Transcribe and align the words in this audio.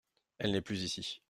Elle 0.39 0.53
n’est 0.53 0.61
plus 0.61 0.81
ici… 0.81 1.19